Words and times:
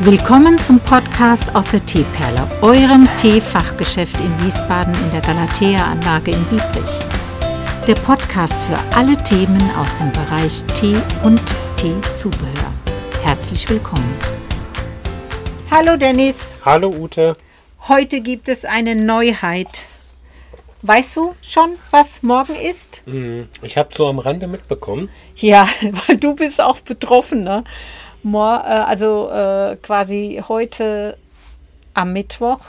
Willkommen 0.00 0.58
zum 0.58 0.78
Podcast 0.80 1.54
aus 1.54 1.70
der 1.70 1.84
Teeperle, 1.84 2.48
eurem 2.62 3.08
Teefachgeschäft 3.18 4.16
in 4.20 4.44
Wiesbaden 4.44 4.94
in 4.94 5.10
der 5.10 5.20
Galatea-Anlage 5.20 6.30
in 6.32 6.44
Biebrich. 6.44 6.90
Der 7.86 7.94
Podcast 7.94 8.54
für 8.68 8.78
alle 8.96 9.20
Themen 9.24 9.60
aus 9.76 9.94
dem 9.96 10.12
Bereich 10.12 10.62
Tee 10.78 10.96
und 11.24 11.40
Teezubehör. 11.76 12.72
Herzlich 13.22 13.68
willkommen. 13.68 14.14
Hallo 15.70 15.96
Dennis. 15.96 16.58
Hallo 16.64 16.88
Ute. 16.90 17.34
Heute 17.88 18.20
gibt 18.20 18.48
es 18.48 18.64
eine 18.64 18.94
Neuheit. 18.94 19.86
Weißt 20.82 21.16
du 21.16 21.34
schon, 21.42 21.70
was 21.90 22.22
morgen 22.22 22.54
ist? 22.54 23.02
Hm, 23.04 23.48
Ich 23.62 23.76
habe 23.76 23.88
so 23.92 24.06
am 24.06 24.20
Rande 24.20 24.46
mitbekommen. 24.46 25.08
Ja, 25.36 25.68
weil 26.06 26.16
du 26.18 26.34
bist 26.36 26.60
auch 26.60 26.78
betroffen, 26.78 27.42
ne? 27.42 27.64
Mor 28.22 28.62
äh, 28.64 28.68
also 28.70 29.30
äh, 29.30 29.76
quasi 29.76 30.42
heute 30.48 31.16
am 31.94 32.12
Mittwoch, 32.12 32.60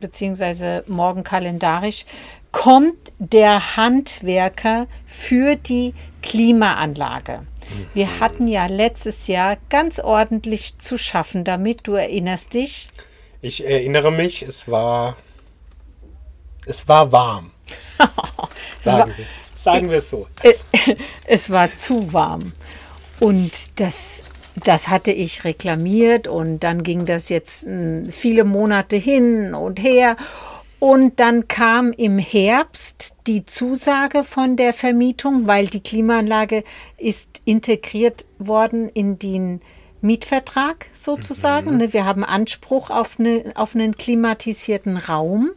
beziehungsweise 0.00 0.84
morgen 0.86 1.24
kalendarisch, 1.24 2.04
kommt 2.52 3.12
der 3.18 3.76
Handwerker 3.76 4.86
für 5.06 5.56
die 5.56 5.94
Klimaanlage. 6.22 7.46
Wir 7.94 8.20
hatten 8.20 8.46
ja 8.46 8.66
letztes 8.66 9.26
Jahr 9.26 9.56
ganz 9.70 9.98
ordentlich 9.98 10.78
zu 10.78 10.98
schaffen 10.98 11.44
damit, 11.44 11.86
du 11.86 11.94
erinnerst 11.94 12.52
dich. 12.54 12.90
Ich 13.40 13.64
erinnere 13.64 14.12
mich, 14.12 14.42
es 14.42 14.68
war 14.70 15.16
es 16.66 16.86
war 16.88 17.10
warm. 17.12 17.50
Es 18.80 18.86
war- 18.86 19.08
Sagen, 19.08 19.14
wir, 19.16 19.24
sagen 19.56 19.90
wir 19.90 19.96
es 19.98 20.10
so. 20.10 20.26
es, 20.42 20.64
es 21.26 21.50
war 21.50 21.74
zu 21.74 22.12
warm. 22.12 22.52
Und 23.20 23.80
das, 23.80 24.22
das 24.62 24.88
hatte 24.88 25.10
ich 25.10 25.44
reklamiert 25.44 26.28
und 26.28 26.60
dann 26.60 26.82
ging 26.82 27.06
das 27.06 27.28
jetzt 27.28 27.66
mm, 27.66 28.06
viele 28.10 28.44
Monate 28.44 28.96
hin 28.96 29.54
und 29.54 29.82
her. 29.82 30.16
Und 30.78 31.18
dann 31.18 31.48
kam 31.48 31.92
im 31.92 32.18
Herbst 32.18 33.14
die 33.26 33.46
Zusage 33.46 34.22
von 34.22 34.56
der 34.56 34.74
Vermietung, 34.74 35.46
weil 35.46 35.66
die 35.66 35.80
Klimaanlage 35.80 36.62
ist 36.98 37.40
integriert 37.46 38.26
worden 38.38 38.90
in 38.90 39.18
den 39.18 39.62
Mietvertrag 40.02 40.86
sozusagen. 40.92 41.78
Ne, 41.78 41.92
Wir 41.94 42.04
haben 42.04 42.22
Anspruch 42.22 42.90
auf, 42.90 43.18
eine, 43.18 43.52
auf 43.54 43.74
einen 43.74 43.96
klimatisierten 43.96 44.98
Raum. 44.98 45.50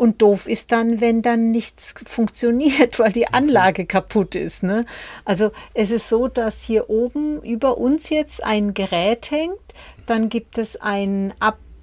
Und 0.00 0.22
doof 0.22 0.48
ist 0.48 0.72
dann, 0.72 1.02
wenn 1.02 1.20
dann 1.20 1.50
nichts 1.50 1.92
funktioniert, 2.06 2.98
weil 2.98 3.12
die 3.12 3.28
Anlage 3.28 3.84
kaputt 3.84 4.34
ist. 4.34 4.62
Ne? 4.62 4.86
Also 5.26 5.50
es 5.74 5.90
ist 5.90 6.08
so, 6.08 6.26
dass 6.26 6.62
hier 6.62 6.88
oben 6.88 7.42
über 7.42 7.76
uns 7.76 8.08
jetzt 8.08 8.42
ein 8.42 8.72
Gerät 8.72 9.30
hängt. 9.30 9.58
Dann 10.06 10.30
gibt 10.30 10.56
es 10.56 10.80
einen 10.80 11.34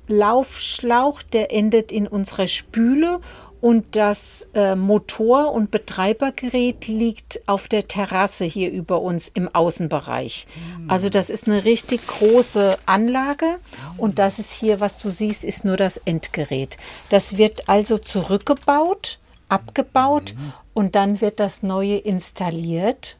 Ablaufschlauch, 0.07 1.21
der 1.21 1.51
endet 1.51 1.91
in 1.91 2.07
unserer 2.07 2.47
Spüle. 2.47 3.19
Und 3.59 3.95
das 3.95 4.47
äh, 4.53 4.75
Motor- 4.75 5.51
und 5.51 5.71
Betreibergerät 5.71 6.87
liegt 6.87 7.41
auf 7.47 7.67
der 7.67 7.87
Terrasse 7.87 8.45
hier 8.45 8.71
über 8.71 9.01
uns 9.01 9.29
im 9.33 9.53
Außenbereich. 9.53 10.45
Also 10.87 11.09
das 11.09 11.31
ist 11.31 11.47
eine 11.47 11.65
richtig 11.65 12.05
große 12.05 12.77
Anlage 12.85 13.57
und 13.97 14.19
das 14.19 14.37
ist 14.37 14.53
hier, 14.53 14.79
was 14.79 14.99
du 14.99 15.09
siehst, 15.09 15.43
ist 15.43 15.65
nur 15.65 15.75
das 15.75 15.97
Endgerät. 15.97 16.77
Das 17.09 17.37
wird 17.39 17.67
also 17.67 17.97
zurückgebaut, 17.97 19.17
abgebaut 19.49 20.35
und 20.75 20.95
dann 20.95 21.19
wird 21.19 21.39
das 21.39 21.63
neue 21.63 21.97
installiert. 21.97 23.17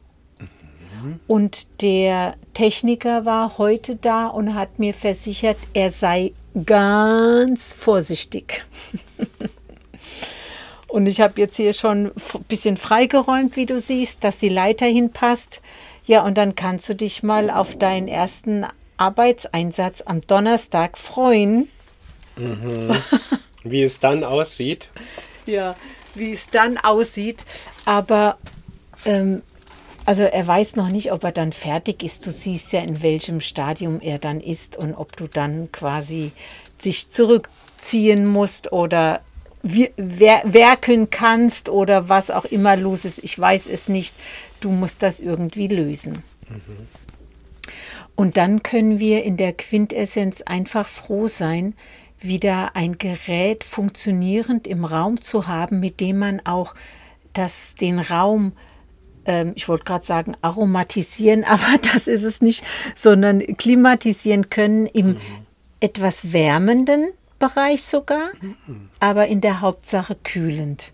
Und 1.26 1.82
der 1.82 2.34
Techniker 2.54 3.24
war 3.24 3.58
heute 3.58 3.96
da 3.96 4.26
und 4.26 4.54
hat 4.54 4.78
mir 4.78 4.94
versichert, 4.94 5.58
er 5.74 5.90
sei 5.90 6.32
ganz 6.64 7.72
vorsichtig. 7.72 8.64
Und 10.88 11.06
ich 11.06 11.20
habe 11.20 11.38
jetzt 11.38 11.56
hier 11.56 11.74
schon 11.74 12.06
ein 12.06 12.44
bisschen 12.48 12.78
freigeräumt, 12.78 13.56
wie 13.56 13.66
du 13.66 13.78
siehst, 13.78 14.24
dass 14.24 14.38
die 14.38 14.48
Leiter 14.48 14.86
hinpasst. 14.86 15.60
Ja, 16.06 16.24
und 16.24 16.38
dann 16.38 16.54
kannst 16.54 16.88
du 16.88 16.94
dich 16.94 17.22
mal 17.22 17.50
auf 17.50 17.76
deinen 17.76 18.08
ersten 18.08 18.64
Arbeitseinsatz 18.96 20.02
am 20.06 20.26
Donnerstag 20.26 20.96
freuen. 20.96 21.68
Wie 23.62 23.82
es 23.82 24.00
dann 24.00 24.24
aussieht. 24.24 24.88
Ja, 25.46 25.76
wie 26.14 26.34
es 26.34 26.50
dann 26.50 26.76
aussieht. 26.76 27.46
Aber 27.86 28.36
ähm, 29.06 29.40
also 30.08 30.22
er 30.22 30.46
weiß 30.46 30.74
noch 30.76 30.88
nicht, 30.88 31.12
ob 31.12 31.22
er 31.22 31.32
dann 31.32 31.52
fertig 31.52 32.02
ist. 32.02 32.24
Du 32.26 32.30
siehst 32.32 32.72
ja, 32.72 32.80
in 32.80 33.02
welchem 33.02 33.42
Stadium 33.42 34.00
er 34.00 34.18
dann 34.18 34.40
ist 34.40 34.74
und 34.74 34.94
ob 34.94 35.14
du 35.18 35.26
dann 35.26 35.70
quasi 35.70 36.32
sich 36.78 37.10
zurückziehen 37.10 38.24
musst 38.24 38.72
oder 38.72 39.20
wir- 39.62 39.90
wer- 39.98 40.42
werkeln 40.46 41.10
kannst 41.10 41.68
oder 41.68 42.08
was 42.08 42.30
auch 42.30 42.46
immer 42.46 42.74
los 42.74 43.04
ist. 43.04 43.22
Ich 43.22 43.38
weiß 43.38 43.66
es 43.68 43.88
nicht. 43.88 44.14
Du 44.60 44.70
musst 44.70 45.02
das 45.02 45.20
irgendwie 45.20 45.68
lösen. 45.68 46.22
Und 48.16 48.38
dann 48.38 48.62
können 48.62 48.98
wir 48.98 49.24
in 49.24 49.36
der 49.36 49.52
Quintessenz 49.52 50.40
einfach 50.40 50.86
froh 50.88 51.28
sein, 51.28 51.74
wieder 52.18 52.74
ein 52.76 52.96
Gerät 52.96 53.62
funktionierend 53.62 54.66
im 54.66 54.86
Raum 54.86 55.20
zu 55.20 55.46
haben, 55.48 55.80
mit 55.80 56.00
dem 56.00 56.18
man 56.18 56.40
auch 56.46 56.74
das, 57.34 57.74
den 57.74 57.98
Raum, 57.98 58.52
ähm, 59.28 59.52
ich 59.54 59.68
wollte 59.68 59.84
gerade 59.84 60.04
sagen, 60.04 60.36
aromatisieren, 60.42 61.44
aber 61.48 61.78
das 61.92 62.08
ist 62.08 62.24
es 62.24 62.40
nicht, 62.40 62.64
sondern 62.96 63.40
klimatisieren 63.56 64.50
können 64.50 64.86
im 64.86 65.18
etwas 65.78 66.32
wärmenden 66.32 67.10
Bereich 67.38 67.84
sogar, 67.84 68.30
aber 68.98 69.28
in 69.28 69.40
der 69.40 69.60
Hauptsache 69.60 70.16
kühlend. 70.24 70.92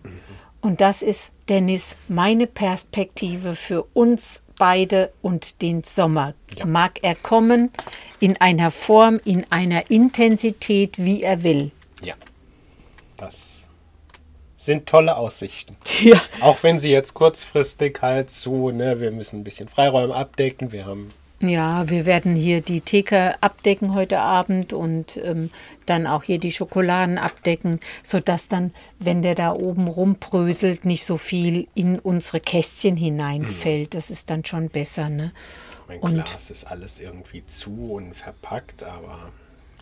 Und 0.60 0.82
das 0.82 1.00
ist, 1.00 1.30
Dennis, 1.48 1.96
meine 2.08 2.46
Perspektive 2.46 3.54
für 3.54 3.84
uns 3.94 4.42
beide 4.58 5.12
und 5.22 5.62
den 5.62 5.82
Sommer. 5.82 6.34
Mag 6.66 7.00
er 7.02 7.14
kommen 7.14 7.70
in 8.20 8.38
einer 8.40 8.70
Form, 8.70 9.20
in 9.24 9.46
einer 9.50 9.90
Intensität, 9.90 10.98
wie 10.98 11.22
er 11.22 11.42
will. 11.42 11.70
Ja. 12.02 12.14
Das 13.16 13.53
sind 14.64 14.86
tolle 14.86 15.16
Aussichten. 15.16 15.76
Ja. 16.02 16.20
Auch 16.40 16.62
wenn 16.62 16.78
sie 16.78 16.90
jetzt 16.90 17.14
kurzfristig 17.14 17.98
halt 18.02 18.30
so, 18.30 18.70
ne, 18.70 19.00
wir 19.00 19.10
müssen 19.10 19.40
ein 19.40 19.44
bisschen 19.44 19.68
Freiräume 19.68 20.14
abdecken. 20.14 20.72
Wir 20.72 20.86
haben 20.86 21.10
Ja, 21.40 21.88
wir 21.88 22.04
werden 22.06 22.34
hier 22.36 22.60
die 22.60 22.80
Theke 22.80 23.40
abdecken 23.42 23.94
heute 23.94 24.20
Abend 24.20 24.72
und 24.72 25.16
ähm, 25.18 25.50
dann 25.86 26.06
auch 26.06 26.22
hier 26.24 26.38
die 26.38 26.52
Schokoladen 26.52 27.16
abdecken, 27.18 27.80
sodass 28.02 28.48
dann, 28.48 28.72
wenn 28.98 29.22
der 29.22 29.34
da 29.34 29.52
oben 29.52 29.86
rumbröselt, 29.88 30.84
nicht 30.84 31.04
so 31.04 31.16
viel 31.18 31.66
in 31.74 31.98
unsere 31.98 32.40
Kästchen 32.40 32.96
hineinfällt. 32.96 33.94
Das 33.94 34.10
ist 34.10 34.30
dann 34.30 34.44
schon 34.44 34.68
besser, 34.68 35.08
ne? 35.08 35.32
mein 35.88 36.00
Und- 36.00 36.24
Glas 36.24 36.50
ist 36.50 36.66
alles 36.66 36.98
irgendwie 37.00 37.46
zu 37.46 37.92
und 37.94 38.14
verpackt, 38.14 38.82
aber 38.82 39.30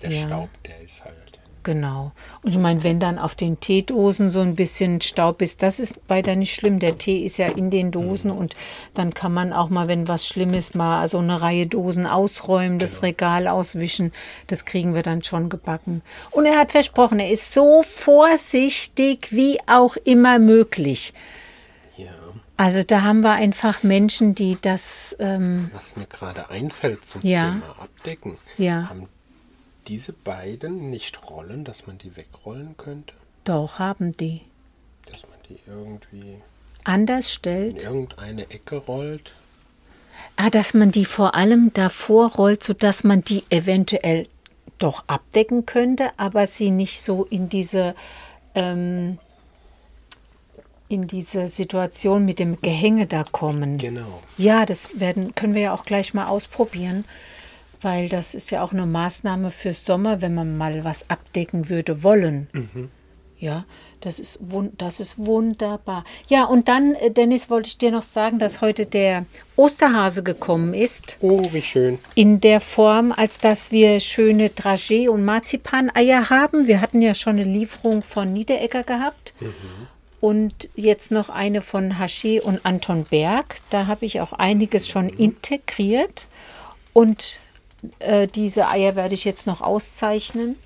der 0.02 0.10
Ja. 0.10 0.26
Staub, 0.26 0.48
der 0.64 0.80
ist 0.80 1.04
halt. 1.04 1.14
Genau. 1.64 2.10
Und 2.42 2.50
ich 2.50 2.58
meine, 2.58 2.82
wenn 2.82 2.98
dann 2.98 3.18
auf 3.20 3.36
den 3.36 3.60
Teedosen 3.60 4.30
so 4.30 4.40
ein 4.40 4.56
bisschen 4.56 5.00
Staub 5.00 5.40
ist, 5.42 5.62
das 5.62 5.78
ist 5.78 6.00
weiter 6.08 6.34
nicht 6.34 6.54
schlimm. 6.54 6.80
Der 6.80 6.98
Tee 6.98 7.24
ist 7.24 7.36
ja 7.36 7.46
in 7.46 7.70
den 7.70 7.92
Dosen 7.92 8.32
und 8.32 8.56
dann 8.94 9.14
kann 9.14 9.32
man 9.32 9.52
auch 9.52 9.68
mal, 9.68 9.86
wenn 9.86 10.08
was 10.08 10.26
schlimm 10.26 10.54
ist, 10.54 10.74
mal 10.74 11.06
so 11.08 11.18
eine 11.18 11.40
Reihe 11.40 11.68
Dosen 11.68 12.04
ausräumen, 12.04 12.80
das 12.80 13.04
Regal 13.04 13.46
auswischen. 13.46 14.10
Das 14.48 14.64
kriegen 14.64 14.96
wir 14.96 15.02
dann 15.02 15.22
schon 15.22 15.48
gebacken. 15.48 16.02
Und 16.32 16.46
er 16.46 16.58
hat 16.58 16.72
versprochen, 16.72 17.20
er 17.20 17.30
ist 17.30 17.52
so 17.52 17.84
vorsichtig 17.84 19.28
wie 19.30 19.58
auch 19.68 19.96
immer 20.04 20.40
möglich. 20.40 21.12
Ja. 21.96 22.10
Also 22.56 22.82
da 22.82 23.02
haben 23.02 23.20
wir 23.20 23.32
einfach 23.34 23.84
Menschen, 23.84 24.34
die 24.34 24.58
das, 24.60 25.14
ähm, 25.20 25.70
Was 25.72 25.94
mir 25.94 26.06
gerade 26.06 26.50
einfällt 26.50 27.06
zum 27.08 27.20
Ja. 27.24 27.52
Thema 27.52 27.76
Abdecken. 27.80 28.36
Ja. 28.58 28.88
Haben 28.88 29.08
diese 29.88 30.12
beiden 30.12 30.90
nicht 30.90 31.28
Rollen, 31.30 31.64
dass 31.64 31.86
man 31.86 31.98
die 31.98 32.16
wegrollen 32.16 32.76
könnte? 32.76 33.14
doch 33.44 33.78
haben 33.78 34.16
die. 34.16 34.42
Dass 35.10 35.22
man 35.22 35.38
die 35.48 35.58
irgendwie 35.66 36.36
Anders 36.84 37.26
in 37.26 37.32
stellt. 37.32 37.84
irgendeine 37.84 38.50
Ecke 38.50 38.76
rollt? 38.76 39.32
Ah, 40.36 40.50
dass 40.50 40.74
man 40.74 40.92
die 40.92 41.04
vor 41.04 41.34
allem 41.34 41.72
davor 41.74 42.32
rollt, 42.34 42.62
sodass 42.62 43.02
man 43.02 43.22
die 43.22 43.44
eventuell 43.50 44.28
doch 44.78 45.04
abdecken 45.06 45.66
könnte, 45.66 46.10
aber 46.16 46.46
sie 46.46 46.70
nicht 46.70 47.02
so 47.02 47.24
in 47.24 47.48
diese, 47.48 47.94
ähm, 48.54 49.18
in 50.88 51.06
diese 51.06 51.48
Situation 51.48 52.24
mit 52.24 52.38
dem 52.38 52.60
Gehänge 52.60 53.06
da 53.06 53.24
kommen. 53.24 53.78
Genau. 53.78 54.22
Ja, 54.36 54.66
das 54.66 55.00
werden, 55.00 55.34
können 55.34 55.54
wir 55.54 55.62
ja 55.62 55.74
auch 55.74 55.84
gleich 55.84 56.14
mal 56.14 56.26
ausprobieren, 56.26 57.04
weil 57.82 58.08
das 58.08 58.34
ist 58.34 58.50
ja 58.50 58.62
auch 58.62 58.72
eine 58.72 58.86
Maßnahme 58.86 59.50
fürs 59.50 59.84
Sommer, 59.84 60.20
wenn 60.20 60.34
man 60.34 60.56
mal 60.56 60.84
was 60.84 61.08
abdecken 61.10 61.68
würde 61.68 62.02
wollen. 62.02 62.48
Ja, 63.42 63.64
Das 64.00 64.20
ist, 64.20 64.38
das 64.78 65.00
ist 65.00 65.18
wunderbar. 65.18 66.04
Ja, 66.28 66.44
und 66.44 66.68
dann, 66.68 66.94
äh, 66.94 67.10
Dennis, 67.10 67.50
wollte 67.50 67.68
ich 67.68 67.78
dir 67.78 67.90
noch 67.90 68.02
sagen, 68.02 68.38
dass 68.38 68.60
heute 68.60 68.86
der 68.86 69.26
Osterhase 69.56 70.22
gekommen 70.22 70.74
ist. 70.74 71.18
Oh, 71.20 71.52
wie 71.52 71.62
schön. 71.62 71.98
In 72.14 72.40
der 72.40 72.60
Form, 72.60 73.10
als 73.10 73.38
dass 73.38 73.72
wir 73.72 73.98
schöne 73.98 74.48
Dragé- 74.48 75.08
und 75.08 75.24
Marzipaneier 75.24 76.30
haben. 76.30 76.68
Wir 76.68 76.80
hatten 76.80 77.02
ja 77.02 77.14
schon 77.14 77.32
eine 77.32 77.44
Lieferung 77.44 78.02
von 78.04 78.32
Niederegger 78.32 78.84
gehabt. 78.84 79.34
Mhm. 79.40 79.52
Und 80.20 80.68
jetzt 80.76 81.10
noch 81.10 81.28
eine 81.28 81.62
von 81.62 81.94
Haché 81.98 82.40
und 82.40 82.64
Anton 82.64 83.06
Berg. 83.10 83.56
Da 83.70 83.88
habe 83.88 84.06
ich 84.06 84.20
auch 84.20 84.32
einiges 84.32 84.86
schon 84.86 85.06
mhm. 85.06 85.18
integriert. 85.18 86.28
Und 86.92 87.38
äh, 87.98 88.28
diese 88.28 88.68
Eier 88.68 88.96
werde 88.96 89.14
ich 89.14 89.24
jetzt 89.24 89.46
noch 89.46 89.60
auszeichnen. 89.60 90.56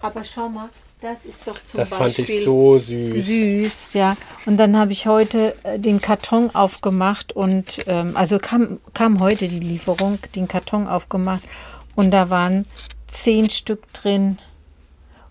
Aber 0.00 0.24
schau 0.24 0.48
mal, 0.48 0.68
das 1.00 1.24
ist 1.24 1.46
doch 1.46 1.62
zum 1.62 1.78
das 1.78 1.90
Beispiel. 1.90 2.06
Das 2.06 2.16
fand 2.16 2.28
ich 2.28 2.44
so 2.44 2.78
süß. 2.78 3.26
Süß, 3.26 3.94
ja. 3.94 4.16
Und 4.46 4.56
dann 4.58 4.76
habe 4.76 4.92
ich 4.92 5.06
heute 5.06 5.54
äh, 5.62 5.78
den 5.78 6.00
Karton 6.00 6.54
aufgemacht 6.54 7.32
und 7.32 7.84
ähm, 7.86 8.16
also 8.16 8.38
kam, 8.38 8.80
kam 8.94 9.20
heute 9.20 9.48
die 9.48 9.60
Lieferung, 9.60 10.18
den 10.34 10.46
Karton 10.48 10.86
aufgemacht 10.86 11.42
und 11.96 12.10
da 12.10 12.30
waren 12.30 12.66
zehn 13.06 13.50
Stück 13.50 13.92
drin 13.92 14.38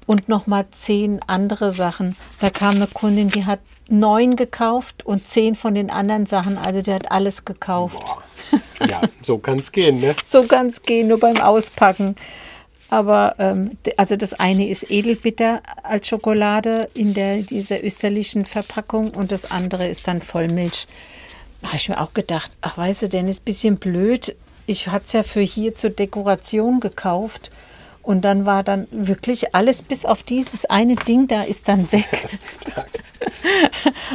und 0.06 0.28
nochmal 0.28 0.66
zehn 0.72 1.20
andere 1.28 1.72
Sachen. 1.72 2.16
Da 2.40 2.50
kam 2.50 2.76
eine 2.76 2.88
Kundin, 2.88 3.30
die 3.30 3.46
hat 3.46 3.60
neun 3.90 4.36
gekauft 4.36 5.06
und 5.06 5.28
zehn 5.28 5.56
von 5.56 5.76
den 5.76 5.90
anderen 5.92 6.26
Sachen. 6.26 6.58
Also 6.58 6.82
die 6.82 6.94
hat 6.94 7.12
alles 7.12 7.46
gekauft. 7.46 8.00
Boah. 8.00 8.62
Ja, 8.88 9.02
so 9.22 9.38
kann 9.38 9.60
es 9.60 9.72
gehen, 9.72 10.00
ne? 10.00 10.16
so 10.26 10.44
kann 10.44 10.68
es 10.68 10.84
gehen, 10.84 11.08
nur 11.08 11.20
beim 11.20 11.38
Auspacken. 11.38 12.16
Aber 12.90 13.36
ähm, 13.38 13.72
also 13.98 14.16
das 14.16 14.34
eine 14.34 14.68
ist 14.68 14.90
Edelbitter 14.90 15.62
als 15.84 16.08
Schokolade 16.08 16.90
in 16.96 17.14
der, 17.14 17.38
dieser 17.38 17.84
österlichen 17.84 18.46
Verpackung 18.46 19.12
und 19.12 19.32
das 19.32 19.50
andere 19.50 19.88
ist 19.88 20.08
dann 20.08 20.22
Vollmilch. 20.22 20.88
Da 21.62 21.68
habe 21.68 21.78
ich 21.78 21.90
mir 21.90 22.02
auch 22.02 22.14
gedacht, 22.14 22.52
ach 22.62 22.78
weißt 22.78 23.04
du, 23.04 23.10
denn 23.10 23.28
ist 23.28 23.42
ein 23.42 23.46
bisschen 23.46 23.78
blöd. 23.78 24.36
Ich 24.66 24.88
hatte 24.88 25.06
es 25.06 25.14
ja 25.14 25.24
für 25.24 25.42
hier 25.42 25.76
zur 25.76 25.92
Dekoration 25.92 26.80
gekauft. 26.80 27.52
Und 28.10 28.22
dann 28.22 28.48
war 28.48 28.64
dann 28.64 28.88
wirklich 28.90 29.54
alles 29.54 29.84
bis 29.84 30.04
auf 30.04 30.24
dieses 30.24 30.66
eine 30.66 30.96
Ding 30.96 31.28
da 31.28 31.44
ist 31.44 31.68
dann 31.68 31.92
weg. 31.92 32.10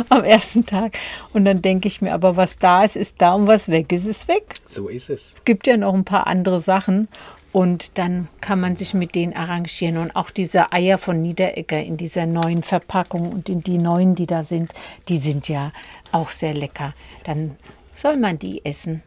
Am 0.08 0.24
ersten 0.24 0.66
Tag. 0.66 0.98
Und 1.32 1.44
dann 1.44 1.62
denke 1.62 1.86
ich 1.86 2.02
mir, 2.02 2.12
aber 2.12 2.36
was 2.36 2.56
da 2.56 2.82
ist, 2.82 2.96
ist 2.96 3.22
da 3.22 3.34
und 3.34 3.46
was 3.46 3.68
weg 3.68 3.92
ist, 3.92 4.06
ist 4.06 4.26
weg. 4.26 4.54
So 4.66 4.88
ist 4.88 5.10
es. 5.10 5.34
Es 5.34 5.44
gibt 5.44 5.68
ja 5.68 5.76
noch 5.76 5.94
ein 5.94 6.04
paar 6.04 6.26
andere 6.26 6.58
Sachen. 6.58 7.06
Und 7.52 7.96
dann 7.96 8.26
kann 8.40 8.58
man 8.58 8.74
sich 8.74 8.94
mit 8.94 9.14
denen 9.14 9.32
arrangieren. 9.32 9.98
Und 9.98 10.16
auch 10.16 10.30
diese 10.30 10.72
Eier 10.72 10.98
von 10.98 11.22
Niederegger 11.22 11.80
in 11.80 11.96
dieser 11.96 12.26
neuen 12.26 12.64
Verpackung 12.64 13.30
und 13.30 13.48
in 13.48 13.62
die 13.62 13.78
neuen, 13.78 14.16
die 14.16 14.26
da 14.26 14.42
sind, 14.42 14.72
die 15.08 15.18
sind 15.18 15.48
ja 15.48 15.70
auch 16.10 16.30
sehr 16.30 16.54
lecker. 16.54 16.94
Dann 17.22 17.54
soll 17.94 18.16
man 18.16 18.40
die 18.40 18.64
essen. 18.64 19.04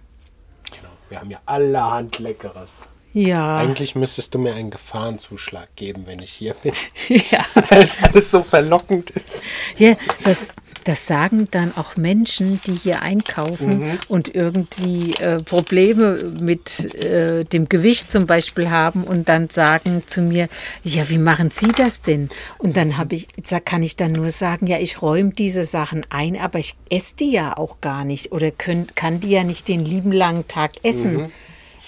Genau. 0.74 0.92
Wir 1.10 1.19
haben 1.19 1.31
ja 1.31 1.40
allerhand 1.45 2.19
Leckeres. 2.19 2.88
Ja. 3.13 3.57
Eigentlich 3.57 3.95
müsstest 3.95 4.33
du 4.36 4.39
mir 4.39 4.54
einen 4.54 4.69
Gefahrenzuschlag 4.69 5.75
geben, 5.75 6.04
wenn 6.06 6.19
ich 6.19 6.31
hier 6.31 6.54
bin. 6.54 6.74
ja. 7.07 7.45
Weil 7.69 7.83
es 7.83 7.98
alles 8.01 8.31
so 8.31 8.42
verlockend 8.44 9.09
ist. 9.12 9.44
Ja, 9.77 9.95
das, 10.24 10.50
das 10.83 11.06
sagen 11.06 11.48
dann 11.51 11.75
auch 11.75 11.98
Menschen, 11.98 12.62
die 12.65 12.75
hier 12.75 13.01
einkaufen 13.01 13.80
mhm. 13.80 13.98
und 14.07 14.33
irgendwie 14.33 15.13
äh, 15.15 15.42
Probleme 15.42 16.31
mit 16.39 16.94
äh, 17.04 17.44
dem 17.44 17.68
Gewicht 17.68 18.09
zum 18.09 18.25
Beispiel 18.25 18.69
haben 18.69 19.04
und 19.04 19.27
dann 19.27 19.50
sagen 19.50 20.04
zu 20.06 20.21
mir, 20.21 20.48
ja, 20.83 21.09
wie 21.09 21.18
machen 21.18 21.51
Sie 21.51 21.68
das 21.75 22.01
denn? 22.01 22.30
Und 22.57 22.77
dann 22.77 22.98
habe 22.98 23.15
ich, 23.15 23.27
kann 23.65 23.83
ich 23.83 23.95
dann 23.95 24.13
nur 24.13 24.31
sagen, 24.31 24.68
ja, 24.68 24.80
ich 24.80 25.01
räume 25.01 25.31
diese 25.31 25.65
Sachen 25.65 26.06
ein, 26.09 26.39
aber 26.39 26.59
ich 26.59 26.75
esse 26.89 27.15
die 27.18 27.31
ja 27.31 27.57
auch 27.57 27.81
gar 27.81 28.06
nicht 28.06 28.31
oder 28.31 28.51
können, 28.51 28.88
kann 28.95 29.19
die 29.19 29.30
ja 29.31 29.44
nicht 29.44 29.68
den 29.68 29.83
lieben 29.83 30.12
langen 30.12 30.48
Tag 30.48 30.74
essen. 30.83 31.13
Mhm. 31.18 31.31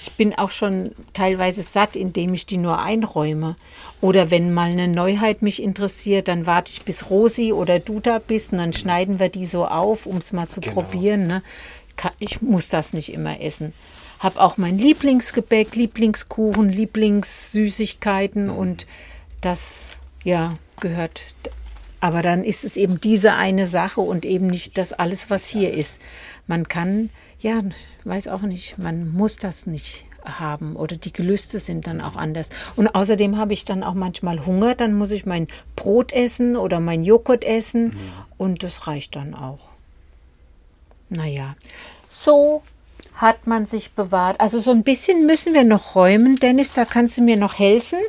Ich 0.02 0.14
bin 0.14 0.34
auch 0.34 0.50
schon 0.50 0.92
teilweise 1.12 1.62
satt, 1.62 1.98
indem 1.98 2.34
ich 2.34 2.46
die 2.46 2.56
nur 2.56 2.80
einräume. 2.80 3.58
Oder 4.00 4.32
wenn 4.32 4.54
mal 4.54 4.70
eine 4.70 4.88
Neuheit 4.88 5.42
mich 5.42 5.62
interessiert, 5.62 6.30
dann 6.30 6.46
warte 6.46 6.72
ich 6.72 6.84
bis 6.84 7.10
Rosi 7.10 7.52
oder 7.52 7.80
du 7.80 8.00
da 8.00 8.20
bist 8.20 8.54
und 8.54 8.60
dann 8.60 8.72
schneiden 8.72 9.20
wir 9.20 9.28
die 9.28 9.46
so 9.46 9.66
auf, 9.66 10.06
um 10.06 10.18
es 10.18 10.32
mal 10.32 10.48
zu 10.48 10.62
genau. 10.62 10.76
probieren. 10.76 11.28
Ne? 11.28 11.44
Ich 12.20 12.42
muss 12.42 12.70
das 12.70 12.94
nicht 12.94 13.12
immer 13.12 13.42
essen. 13.42 13.74
Hab 14.20 14.38
auch 14.38 14.56
mein 14.56 14.78
Lieblingsgebäck, 14.78 15.76
Lieblingskuchen, 15.76 16.70
Lieblingssüßigkeiten 16.70 18.46
mhm. 18.46 18.56
und 18.56 18.88
das 19.42 19.98
ja 20.24 20.58
gehört. 20.80 21.36
Aber 22.00 22.22
dann 22.22 22.46
ist 22.46 22.64
es 22.64 22.78
eben 22.78 23.02
diese 23.02 23.34
eine 23.34 23.68
Sache 23.68 24.00
und 24.00 24.26
eben 24.26 24.48
nicht 24.48 24.78
das 24.78 24.94
alles, 24.94 25.30
was 25.30 25.48
hier 25.48 25.74
ist. 25.74 26.00
Man 26.48 26.70
kann 26.70 27.10
ja, 27.40 27.62
weiß 28.04 28.28
auch 28.28 28.42
nicht, 28.42 28.78
man 28.78 29.14
muss 29.14 29.38
das 29.38 29.66
nicht 29.66 30.06
haben 30.26 30.76
oder 30.76 30.98
die 30.98 31.14
Gelüste 31.14 31.60
sind 31.60 31.88
dann 31.88 32.02
auch 32.02 32.16
anders. 32.16 32.50
Und 32.76 32.88
außerdem 32.88 33.38
habe 33.38 33.54
ich 33.54 33.66
dann 33.66 33.84
auch 33.84 33.94
manchmal 33.94 34.46
Hunger, 34.46 34.76
dann 34.76 34.94
muss 34.94 35.12
ich 35.12 35.26
mein 35.26 35.48
Brot 35.76 36.12
essen 36.12 36.58
oder 36.58 36.80
mein 36.80 37.04
Joghurt 37.04 37.44
essen 37.44 37.86
mhm. 37.86 38.00
und 38.38 38.64
das 38.64 38.88
reicht 38.88 39.16
dann 39.16 39.34
auch. 39.34 39.70
Naja, 41.10 41.56
so 42.10 42.62
hat 43.16 43.48
man 43.48 43.66
sich 43.66 43.92
bewahrt. 43.92 44.40
Also 44.40 44.60
so 44.60 44.72
ein 44.72 44.84
bisschen 44.84 45.26
müssen 45.26 45.54
wir 45.54 45.64
noch 45.64 45.96
räumen, 45.96 46.38
Dennis, 46.38 46.72
da 46.72 46.86
kannst 46.86 47.18
du 47.18 47.22
mir 47.22 47.38
noch 47.38 47.58
helfen. 47.58 48.00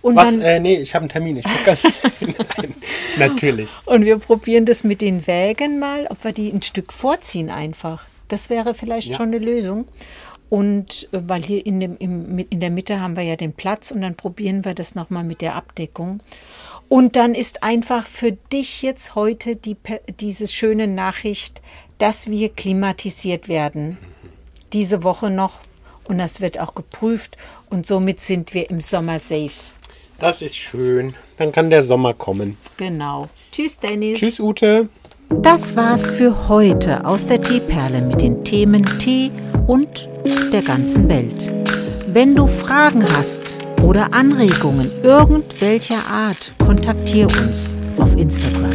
Und 0.00 0.14
Was? 0.14 0.30
Dann, 0.30 0.42
äh, 0.42 0.60
nee, 0.60 0.76
ich 0.76 0.94
habe 0.94 1.02
einen 1.02 1.10
Termin. 1.10 1.36
Ich 1.38 1.64
gar 1.64 1.72
nicht. 1.72 1.84
Nein, 2.56 2.74
natürlich. 3.18 3.70
Und 3.84 4.04
wir 4.04 4.18
probieren 4.18 4.64
das 4.64 4.84
mit 4.84 5.00
den 5.00 5.26
Wägen 5.26 5.80
mal, 5.80 6.06
ob 6.08 6.22
wir 6.22 6.32
die 6.32 6.50
ein 6.50 6.62
Stück 6.62 6.92
vorziehen 6.92 7.50
einfach. 7.50 8.04
Das 8.28 8.50
wäre 8.50 8.74
vielleicht 8.74 9.08
ja. 9.08 9.16
schon 9.16 9.28
eine 9.28 9.38
Lösung. 9.38 9.86
Und 10.50 11.08
äh, 11.12 11.20
weil 11.26 11.42
hier 11.42 11.64
in, 11.64 11.80
dem, 11.80 11.96
im, 11.98 12.38
in 12.38 12.60
der 12.60 12.70
Mitte 12.70 13.00
haben 13.00 13.16
wir 13.16 13.22
ja 13.22 13.36
den 13.36 13.52
Platz 13.52 13.90
und 13.90 14.00
dann 14.00 14.14
probieren 14.14 14.64
wir 14.64 14.74
das 14.74 14.94
nochmal 14.94 15.24
mit 15.24 15.40
der 15.40 15.56
Abdeckung. 15.56 16.20
Und 16.88 17.16
dann 17.16 17.34
ist 17.34 17.62
einfach 17.62 18.06
für 18.06 18.32
dich 18.32 18.82
jetzt 18.82 19.14
heute 19.14 19.56
die, 19.56 19.76
diese 20.20 20.46
schöne 20.46 20.86
Nachricht, 20.86 21.60
dass 21.98 22.30
wir 22.30 22.48
klimatisiert 22.48 23.48
werden. 23.48 23.98
Diese 24.72 25.02
Woche 25.02 25.30
noch. 25.30 25.60
Und 26.08 26.16
das 26.16 26.40
wird 26.40 26.58
auch 26.58 26.74
geprüft. 26.74 27.36
Und 27.68 27.86
somit 27.86 28.20
sind 28.20 28.54
wir 28.54 28.70
im 28.70 28.80
Sommer 28.80 29.18
safe. 29.18 29.50
Das 30.18 30.40
ist 30.40 30.56
schön. 30.56 31.14
Dann 31.36 31.52
kann 31.52 31.68
der 31.68 31.82
Sommer 31.82 32.14
kommen. 32.14 32.56
Genau. 32.78 33.28
Tschüss, 33.52 33.78
Dennis. 33.78 34.18
Tschüss, 34.18 34.40
Ute. 34.40 34.88
Das 35.30 35.76
war's 35.76 36.06
für 36.06 36.48
heute 36.48 37.04
aus 37.04 37.26
der 37.26 37.40
Teeperle 37.40 38.00
mit 38.00 38.22
den 38.22 38.44
Themen 38.44 38.82
Tee 38.98 39.30
und 39.66 40.08
der 40.52 40.62
ganzen 40.62 41.08
Welt. 41.08 41.52
Wenn 42.12 42.34
du 42.34 42.46
Fragen 42.46 43.04
hast 43.16 43.58
oder 43.82 44.14
Anregungen 44.14 44.90
irgendwelcher 45.02 46.04
Art, 46.10 46.54
kontaktiere 46.58 47.28
uns 47.28 47.76
auf 47.98 48.16
Instagram. 48.16 48.70